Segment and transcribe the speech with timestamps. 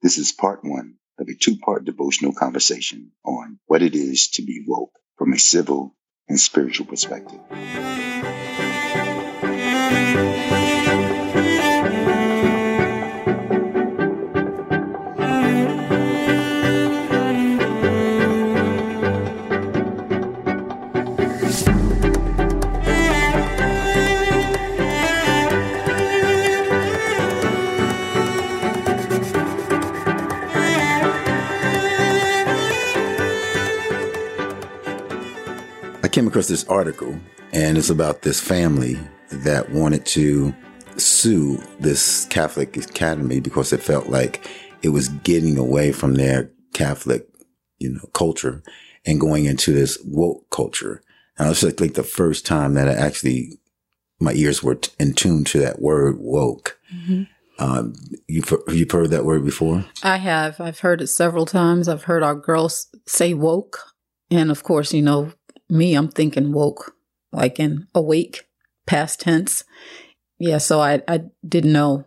[0.00, 4.42] This is part one of a two part devotional conversation on what it is to
[4.42, 5.96] be woke from a civil
[6.28, 7.40] and spiritual perspective.
[36.38, 37.18] Across this article,
[37.52, 38.96] and it's about this family
[39.32, 40.54] that wanted to
[40.96, 44.48] sue this Catholic academy because it felt like
[44.82, 47.26] it was getting away from their Catholic,
[47.80, 48.62] you know, culture
[49.04, 51.02] and going into this woke culture.
[51.36, 53.58] And I was like, like the first time that I actually,
[54.20, 56.78] my ears were t- in tune to that word woke.
[57.58, 57.94] Um,
[58.28, 59.84] you've, you've heard that word before?
[60.04, 60.60] I have.
[60.60, 61.88] I've heard it several times.
[61.88, 63.80] I've heard our girls say woke.
[64.30, 65.32] And of course, you know,
[65.68, 66.94] me, I'm thinking woke,
[67.32, 68.46] like in awake,
[68.86, 69.64] past tense.
[70.38, 72.04] Yeah, so I, I didn't know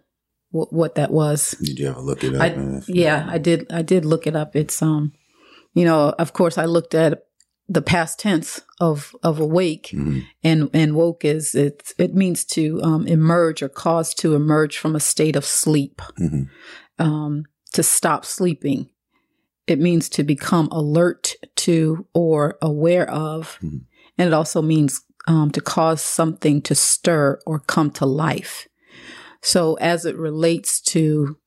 [0.51, 1.51] what, what that was.
[1.61, 2.41] Did you ever look it up?
[2.41, 3.71] I, yeah, I did.
[3.71, 4.55] I did look it up.
[4.55, 5.13] It's um,
[5.73, 7.23] you know, of course, I looked at
[7.69, 10.23] the past tense of of awake, Mhm.
[10.43, 14.95] and and woke is it it means to um, emerge or cause to emerge from
[14.95, 16.49] a state of sleep, Mhm.
[16.99, 18.89] um, to stop sleeping.
[19.67, 23.81] It means to become alert to or aware of, Mhm.
[24.17, 28.67] and it also means um, to cause something to stir or come to life.
[29.43, 31.37] So, as it relates to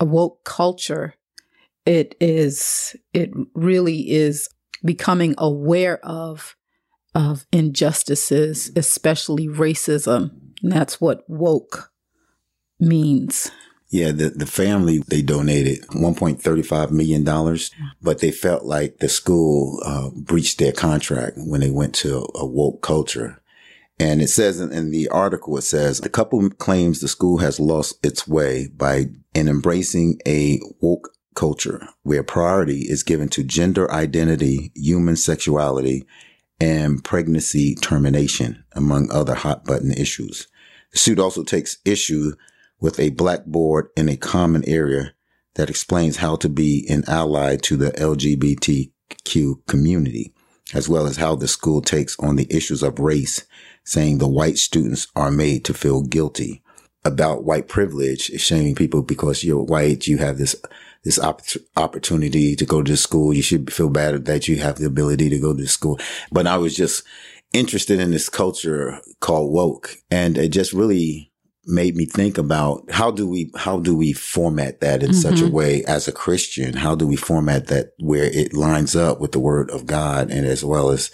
[0.00, 1.14] a woke culture,
[1.84, 4.48] it is it really is
[4.84, 6.56] becoming aware of
[7.14, 10.30] of injustices, especially racism.
[10.62, 11.90] And that's what woke
[12.80, 13.50] means.
[13.92, 17.58] Yeah, the, the family, they donated $1.35 million,
[18.00, 22.46] but they felt like the school uh, breached their contract when they went to a
[22.46, 23.42] woke culture.
[24.00, 27.60] And it says in, in the article, it says the couple claims the school has
[27.60, 33.92] lost its way by in embracing a woke culture where priority is given to gender
[33.92, 36.06] identity, human sexuality,
[36.58, 40.48] and pregnancy termination, among other hot button issues.
[40.92, 42.32] The suit also takes issue
[42.82, 45.14] with a blackboard in a common area
[45.54, 50.34] that explains how to be an ally to the LGBTQ community,
[50.74, 53.46] as well as how the school takes on the issues of race,
[53.84, 56.62] saying the white students are made to feel guilty
[57.04, 60.56] about white privilege, shaming people because you're white, you have this
[61.04, 61.42] this opp-
[61.76, 63.34] opportunity to go to school.
[63.34, 65.98] You should feel bad that you have the ability to go to school.
[66.30, 67.02] But I was just
[67.52, 71.31] interested in this culture called woke, and it just really
[71.64, 75.44] made me think about how do we how do we format that in such a
[75.44, 75.52] Mhm.
[75.52, 76.74] way as a Christian?
[76.74, 80.46] How do we format that where it lines up with the Word of God, and
[80.46, 81.10] as well as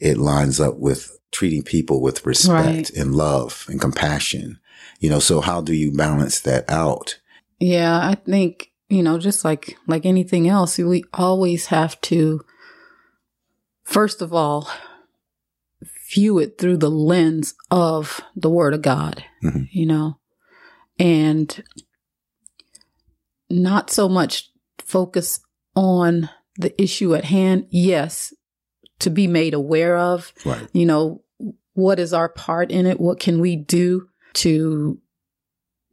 [0.00, 2.90] it lines up with treating people with respect Right.
[2.90, 4.58] and love and compassion?
[4.98, 7.18] You know, so how do you balance that out?
[7.60, 12.40] Yeah, I think, you know, just like like anything else, we always have to
[13.84, 14.68] first of all
[16.12, 19.68] view it through the lens of the word of God, Mhm.
[19.72, 20.18] you know.
[20.98, 21.62] And
[23.50, 25.40] not so much focus
[25.74, 27.66] on the issue at hand.
[27.70, 28.32] Yes,
[29.00, 30.68] to be made aware of, Right.
[30.72, 31.22] you know,
[31.74, 33.00] what is our part in it?
[33.00, 34.98] What can we do to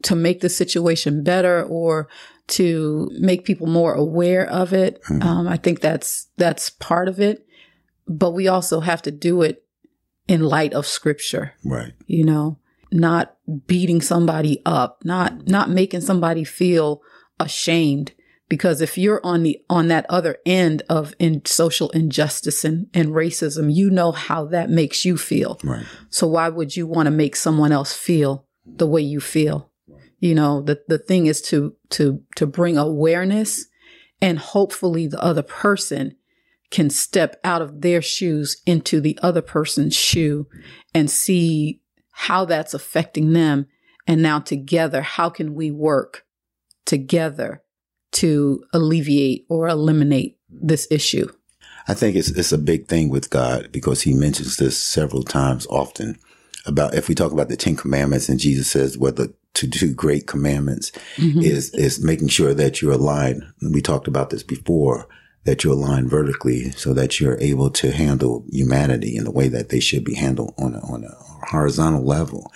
[0.02, 2.08] to make the situation better or
[2.48, 5.02] to make people more aware of it?
[5.10, 5.24] Mhm.
[5.24, 7.46] Um, I think that's that's part of it,
[8.08, 9.64] but we also have to do it
[10.30, 11.54] in light of Scripture.
[11.66, 11.92] Right.
[12.06, 12.60] You know,
[12.92, 13.36] not
[13.66, 17.02] beating somebody up, not not making somebody feel
[17.40, 18.14] ashamed.
[18.48, 23.10] Because if you're on the on that other end of in social injustice and, and
[23.10, 25.60] racism, you know how that makes you feel.
[25.64, 25.86] Right.
[26.10, 29.72] So why would you want to make someone else feel the way you feel?
[30.20, 33.68] You know, the, the thing is to, to, to bring awareness
[34.22, 36.16] and hopefully the other person
[36.72, 40.48] can step out of their shoes into the other person's shoe
[40.94, 41.82] and see
[42.12, 43.66] how that's affecting them.
[44.06, 46.26] And now together, how can we work
[46.86, 47.64] together
[48.12, 51.32] to alleviate or eliminate this issue?
[51.88, 55.66] I think it's it's a big thing with God because He mentions this several times,
[55.68, 56.18] often
[56.66, 60.28] about if we talk about the Ten Commandments, and Jesus says whether to do great
[60.28, 61.44] commandments Mhm.
[61.44, 63.44] is is making sure that you're aligned.
[63.62, 65.08] We talked about this before
[65.46, 69.70] that you align vertically so that you're able to handle humanity in the way that
[69.70, 72.52] they should be handled on a, on a horizontal level.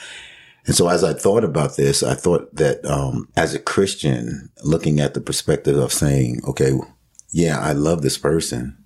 [0.65, 4.99] And so as I thought about this, I thought that um, as a Christian, looking
[4.99, 6.73] at the perspective of saying, okay,
[7.31, 8.77] yeah, I love this person.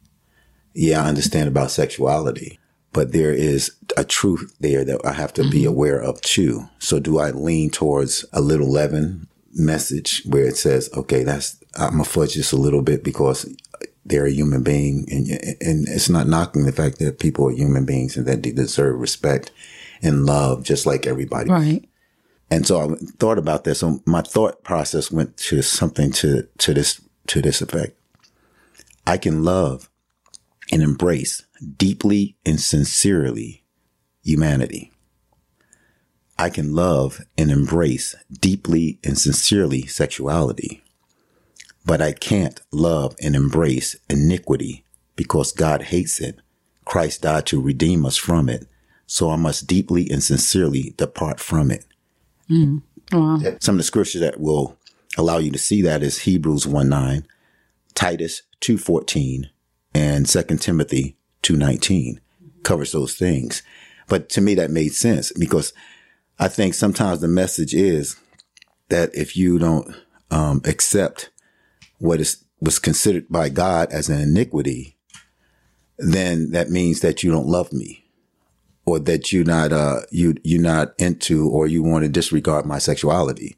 [0.74, 2.60] Yeah, I understand about sexuality,
[2.94, 5.52] but there is a truth there that I have to mm-hmm.
[5.52, 6.68] be aware of too.
[6.80, 11.92] So do I lean towards a little leaven message where it says, okay, that's, I'm
[11.92, 13.46] gonna fudge this a little bit because
[14.08, 15.28] they're a human being and,
[15.62, 19.00] and it's not knocking the fact that people are human beings and that they deserve
[19.00, 19.52] respect
[20.02, 21.50] and love just like everybody.
[21.50, 21.90] Right.
[22.50, 23.80] And so I thought about this.
[23.80, 28.00] So my thought process went to something to, to this, to this effect.
[29.06, 29.90] I can love
[30.72, 31.46] and embrace
[31.78, 33.64] deeply and sincerely
[34.24, 34.92] humanity.
[36.40, 40.84] I can love and embrace deeply and sincerely sexuality.
[41.88, 44.84] But I can't love and embrace iniquity
[45.16, 46.40] because God hates it.
[46.84, 48.68] Christ died to redeem us from it.
[49.06, 51.86] So I must deeply and sincerely depart from it.
[52.50, 52.82] Mm.
[53.14, 53.40] Wow.
[53.62, 54.78] Some of the scriptures that will
[55.18, 57.26] allow you to see that is Hebrews 1 9,
[57.96, 59.50] Titus 2 14,
[59.94, 62.20] and 2 Timothy 2 19
[62.64, 63.64] covers those things.
[64.10, 65.72] But to me, that made sense because
[66.38, 68.18] I think sometimes the message is
[68.90, 69.96] that if you don't
[70.32, 71.30] um, accept
[72.00, 74.98] what is was considered by God as an iniquity,
[75.98, 78.06] then that means that you don't love me
[78.86, 82.80] or that you're not uh you you're not into or you want to disregard my
[82.80, 83.58] sexuality.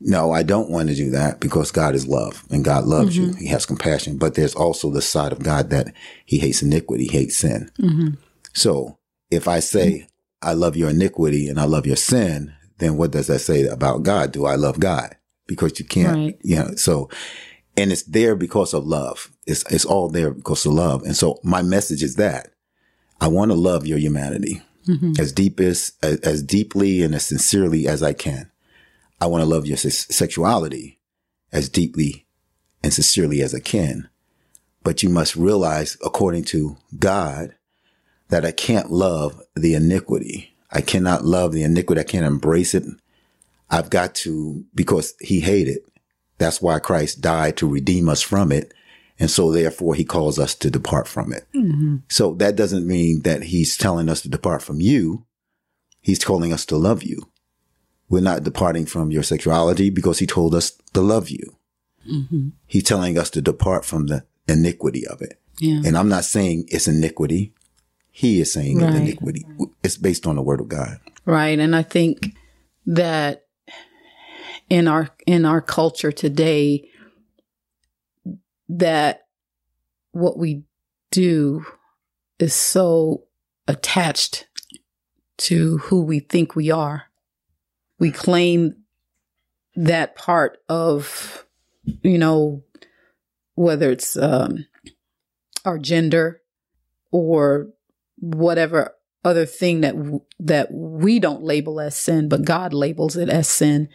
[0.00, 3.30] No, I don't want to do that because God is love and God loves mm-hmm.
[3.30, 3.34] you.
[3.34, 5.92] He has compassion, but there's also the side of God that
[6.24, 7.70] he hates iniquity, he hates sin.
[7.80, 8.14] Mm-hmm.
[8.52, 8.98] So
[9.30, 10.06] if I say
[10.40, 14.04] I love your iniquity and I love your sin, then what does that say about
[14.04, 14.32] God?
[14.32, 15.16] Do I love God?
[15.46, 16.38] Because you can't, right.
[16.42, 17.08] you know, so
[17.78, 19.30] and it's there because of love.
[19.46, 21.04] It's, it's all there because of love.
[21.04, 22.50] And so my message is that
[23.20, 25.12] I want to love your humanity mm-hmm.
[25.18, 28.50] as deep as, as, as, deeply and as sincerely as I can.
[29.20, 30.98] I want to love your sexuality
[31.52, 32.26] as deeply
[32.82, 34.08] and sincerely as I can.
[34.82, 37.54] But you must realize, according to God,
[38.28, 40.56] that I can't love the iniquity.
[40.70, 42.00] I cannot love the iniquity.
[42.00, 42.84] I can't embrace it.
[43.70, 45.78] I've got to, because he hated
[46.38, 48.72] that's why Christ died to redeem us from it.
[49.20, 51.44] And so therefore he calls us to depart from it.
[51.54, 51.96] Mm-hmm.
[52.08, 55.26] So that doesn't mean that he's telling us to depart from you.
[56.00, 57.28] He's calling us to love you.
[58.08, 61.56] We're not departing from your sexuality because he told us to love you.
[62.08, 62.50] Mm-hmm.
[62.66, 65.38] He's telling us to depart from the iniquity of it.
[65.58, 65.82] Yeah.
[65.84, 67.52] And I'm not saying it's iniquity.
[68.10, 68.90] He is saying right.
[68.90, 69.44] it's iniquity.
[69.82, 70.98] It's based on the word of God.
[71.26, 71.58] Right.
[71.58, 72.36] And I think
[72.86, 73.47] that
[74.68, 76.88] in our in our culture today
[78.68, 79.26] that
[80.12, 80.62] what we
[81.10, 81.64] do
[82.38, 83.24] is so
[83.66, 84.46] attached
[85.38, 87.04] to who we think we are.
[87.98, 88.76] We claim
[89.74, 91.46] that part of,
[92.02, 92.64] you know,
[93.54, 94.66] whether it's um,
[95.64, 96.42] our gender
[97.10, 97.68] or
[98.18, 98.94] whatever
[99.24, 103.48] other thing that w- that we don't label as sin, but God labels it as
[103.48, 103.88] sin.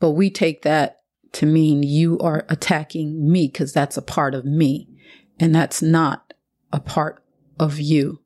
[0.00, 1.00] But we take that
[1.32, 4.88] to mean you are attacking me because that's a part of me.
[5.38, 6.32] And that's not
[6.72, 7.22] a part
[7.58, 8.20] of you.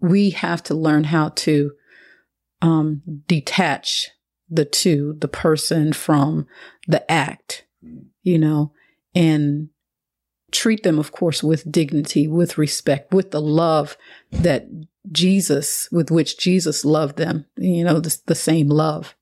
[0.00, 1.72] We have to learn how to
[2.62, 4.10] um, detach
[4.48, 6.46] the two, the person from
[6.86, 7.64] the act,
[8.22, 8.72] you know,
[9.14, 9.68] and
[10.52, 13.96] treat them, of course, with dignity, with respect, with the love
[14.30, 14.66] that
[15.10, 19.15] Jesus, with which Jesus loved them, you know, the, the same love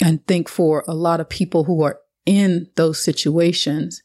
[0.00, 4.02] and think for a lot of people who are in those situations,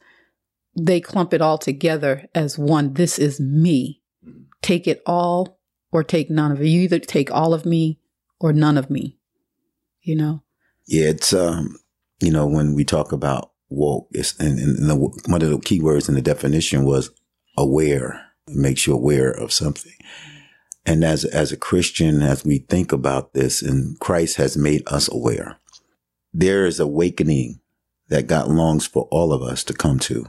[0.76, 2.94] they clump it all together as one.
[2.94, 4.02] This is me.
[4.62, 5.60] Take it all
[5.92, 6.68] or take none of it.
[6.68, 8.00] You either take all of me
[8.40, 9.18] or none of me,
[10.02, 10.44] you know?
[10.88, 11.78] Yeah, it's, um,
[12.20, 15.80] you know, when we talk about woke, it's, and, and the, one of the key
[15.80, 17.12] words in the definition was
[17.58, 19.94] aware, it makes you aware of something.
[20.86, 25.12] And as, as a Christian, as we think about this, and Christ has made us
[25.12, 25.60] aware
[26.38, 27.62] there is awakening
[28.10, 30.28] that God longs for all of us to come to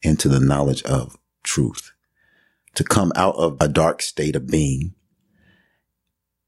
[0.00, 1.92] into the knowledge of truth,
[2.76, 4.94] to come out of a dark state of being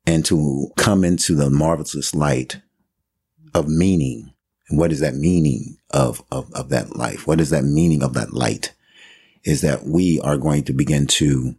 [0.06, 2.60] and to come into the marvelous light
[3.54, 4.32] of meaning.
[4.68, 7.26] And what is that meaning of, of, of that life?
[7.26, 8.72] What is that meaning of that light?
[9.44, 11.56] Is that we are going to begin to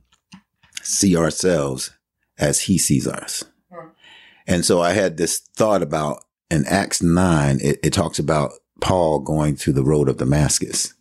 [0.81, 1.91] see ourselves
[2.37, 3.43] as he sees us.
[4.45, 8.51] And so I had this thought about in Acts 9, it, it talks about
[8.81, 10.93] Paul going to the road of Damascus.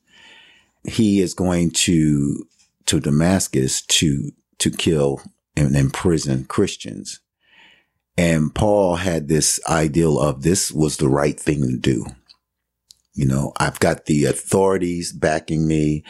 [0.85, 2.47] He is going to,
[2.87, 5.21] to Damascus to, to kill
[5.57, 7.21] and imprison Christians.
[8.19, 12.07] And Paul had this ideal of this was the right thing to do.
[13.15, 16.05] You know, I've got the authorities backing me.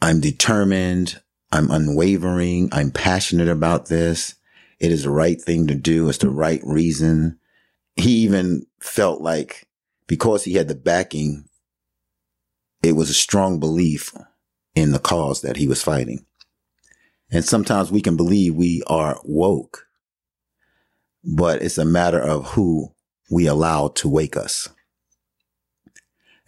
[0.00, 1.20] I'm determined.
[1.52, 2.68] I'm unwavering.
[2.72, 4.34] I'm passionate about this.
[4.78, 6.08] It is the right thing to do.
[6.08, 7.38] It's the right reason.
[7.96, 9.66] He even felt like
[10.06, 11.48] because he had the backing,
[12.82, 14.14] it was a strong belief
[14.74, 16.24] in the cause that he was fighting.
[17.30, 19.86] And sometimes we can believe we are woke,
[21.24, 22.92] but it's a matter of who
[23.30, 24.68] we allow to wake us.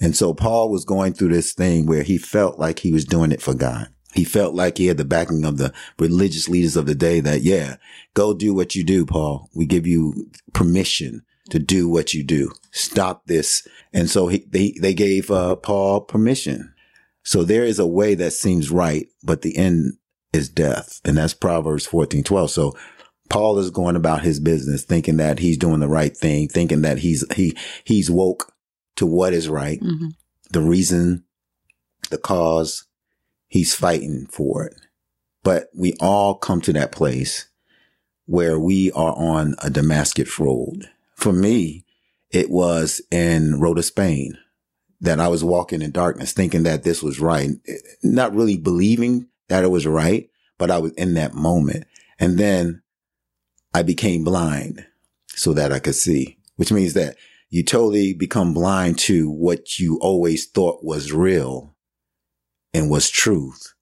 [0.00, 3.32] And so Paul was going through this thing where he felt like he was doing
[3.32, 3.88] it for God.
[4.14, 7.42] He felt like he had the backing of the religious leaders of the day that,
[7.42, 7.76] yeah,
[8.14, 9.50] go do what you do, Paul.
[9.54, 12.52] We give you permission to do what you do.
[12.70, 13.66] Stop this.
[13.92, 16.74] And so he, they, they gave uh, Paul permission.
[17.22, 19.94] So there is a way that seems right, but the end
[20.32, 21.00] is death.
[21.04, 22.50] And that's Proverbs 14, 12.
[22.50, 22.76] So
[23.28, 26.98] Paul is going about his business thinking that he's doing the right thing, thinking that
[26.98, 28.52] he's, he, he's woke
[28.96, 30.08] to what is right, mm-hmm.
[30.50, 31.24] the reason,
[32.10, 32.86] the cause,
[33.46, 34.74] he's fighting for it.
[35.44, 37.48] But we all come to that place
[38.26, 40.90] where we are on a Damascus road.
[41.18, 41.84] For me,
[42.30, 44.38] it was in Rota, Spain
[45.00, 47.50] that I was walking in darkness thinking that this was right,
[48.04, 51.86] not really believing that it was right, but I was in that moment.
[52.20, 52.82] And then
[53.74, 54.86] I became blind
[55.28, 57.16] so that I could see, which means that
[57.50, 61.74] you totally become blind to what you always thought was real
[62.72, 63.74] and was truth.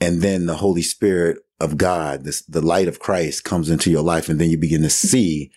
[0.00, 4.02] And then the Holy Spirit of God, this, the light of Christ comes into your
[4.02, 5.52] life and then you begin to see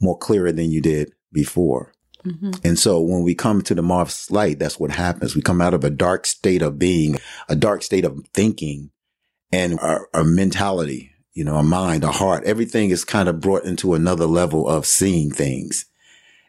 [0.00, 1.92] more clearer than you did before.
[2.24, 2.50] Mm-hmm.
[2.64, 5.34] And so when we come to the marvelous light, that's what happens.
[5.34, 8.90] We come out of a dark state of being, a dark state of thinking
[9.52, 13.64] and our, our mentality, you know, our mind, our heart, everything is kind of brought
[13.64, 15.86] into another level of seeing things.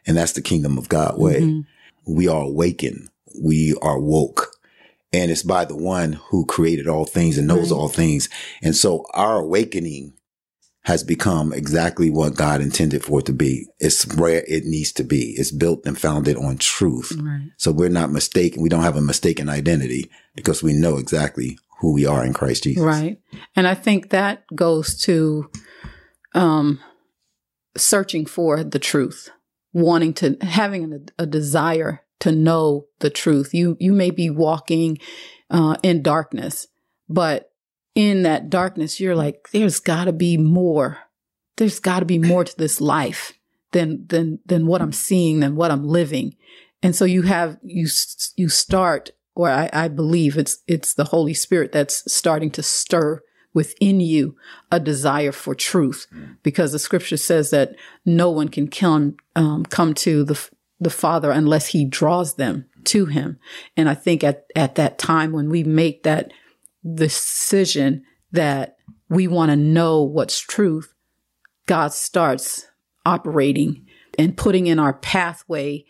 [0.06, 1.40] And that's the kingdom of God way.
[1.40, 2.14] Mm-hmm.
[2.14, 3.08] We are awakened.
[3.40, 4.56] We are woke.
[5.12, 7.76] And it's by the one who created all things and knows right.
[7.76, 8.28] all things.
[8.62, 10.14] And so our awakening
[10.82, 13.66] has become exactly what God intended for it to be.
[13.78, 15.34] It's where it needs to be.
[15.36, 17.12] It's built and founded on truth.
[17.20, 17.50] Right.
[17.58, 18.62] So we're not mistaken.
[18.62, 22.64] We don't have a mistaken identity because we know exactly who we are in Christ
[22.64, 22.82] Jesus.
[22.82, 23.20] Right.
[23.54, 25.50] And I think that goes to
[26.34, 26.80] um,
[27.76, 29.30] searching for the truth
[29.72, 33.54] wanting to having a, a desire to know the truth.
[33.54, 34.98] You you may be walking
[35.50, 36.66] uh, in darkness,
[37.08, 37.49] but
[37.94, 40.98] in that darkness, you're like, there's got to be more.
[41.56, 43.32] There's got to be more to this life
[43.72, 46.36] than than than what I'm seeing, than what I'm living.
[46.82, 47.88] And so you have you
[48.36, 53.22] you start, or I, I believe it's it's the Holy Spirit that's starting to stir
[53.52, 54.36] within you
[54.70, 56.06] a desire for truth
[56.42, 61.30] because the scripture says that no one can come, um, come to the, the Father
[61.30, 63.38] unless he draws them to him.
[63.76, 66.32] And I think at, at that time when we make that
[66.94, 68.76] decision that
[69.08, 70.94] we want to know what's truth,
[71.66, 72.66] God starts
[73.04, 73.86] operating
[74.18, 75.84] and putting in our pathway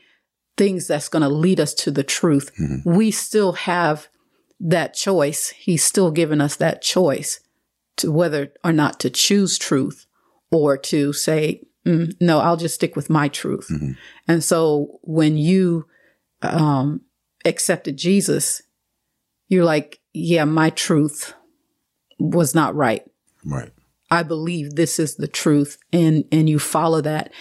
[0.57, 2.51] things that's going to lead us to the truth.
[2.61, 2.95] Mm-hmm.
[2.95, 4.09] We still have
[4.61, 5.51] that choice.
[5.51, 7.41] He's still given us that choice
[7.97, 10.07] to whether or not to choose truth
[10.51, 13.69] or to say, mm, no, I'll just stick with my truth.
[13.71, 13.93] Mm-hmm.
[14.29, 15.87] And so when you
[16.43, 17.03] um,
[17.45, 18.63] accepted Jesus,
[19.49, 21.35] you're like, yeah, my truth
[22.19, 23.03] was not right.
[23.45, 23.73] Right.
[24.11, 27.33] I believe this is the truth and, and you follow that.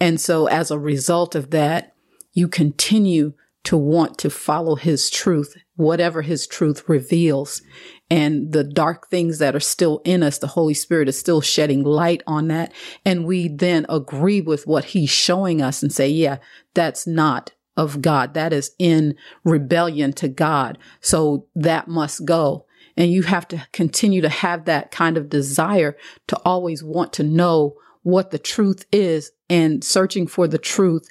[0.00, 1.94] And so as a result of that,
[2.32, 3.34] you continue
[3.64, 7.62] to want to follow his truth, whatever his truth reveals
[8.10, 11.84] and the dark things that are still in us, the Holy Spirit is still shedding
[11.84, 12.72] light on that.
[13.04, 16.38] And we then agree with what he's showing us and say, yeah,
[16.74, 18.34] that's not of God.
[18.34, 20.76] That is in rebellion to God.
[21.00, 22.66] So that must go.
[22.96, 27.22] And you have to continue to have that kind of desire to always want to
[27.22, 31.08] know what the truth is and searching for the truth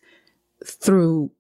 [0.64, 1.32] through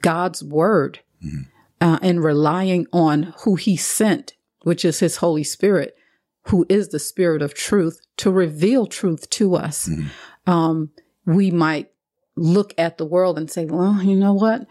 [0.00, 1.42] God's word mm-hmm.
[1.80, 5.94] uh, and relying on who he sent which is his Holy Spirit,
[6.48, 9.88] who is the spirit of truth to reveal truth to us.
[9.88, 10.50] Mm-hmm.
[10.50, 10.90] Um,
[11.24, 11.90] we might
[12.36, 14.66] look at the world and say, well, you know what?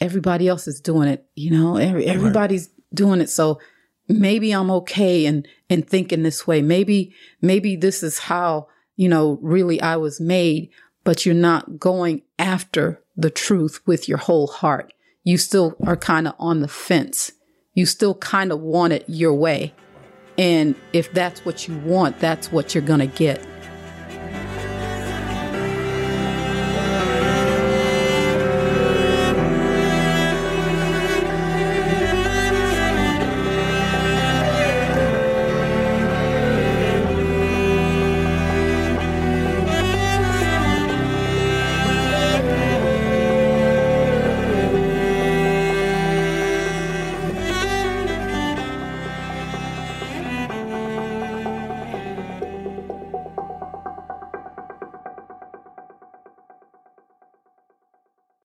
[0.00, 1.26] Everybody else is doing it.
[1.34, 2.94] You know, every, everybody's right.
[2.94, 3.30] doing it.
[3.30, 3.60] So
[4.08, 6.62] maybe I'm okay and, and thinking this way.
[6.62, 10.70] Maybe, maybe this is how, you know, really I was made,
[11.04, 14.92] but you're not going after the truth with your whole heart.
[15.24, 17.32] You still are kind of on the fence
[17.76, 19.72] you still kind of want it your way.
[20.36, 23.46] And if that's what you want, that's what you're going to get.